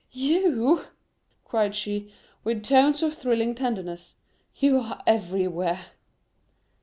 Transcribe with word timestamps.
"You?" 0.11 0.81
cried 1.45 1.75
she, 1.75 2.11
with 2.43 2.63
tones 2.63 3.03
of 3.03 3.13
thrilling 3.13 3.53
tenderness, 3.53 4.15
"you 4.55 4.79
are 4.79 4.99
everywhere!" 5.05 5.91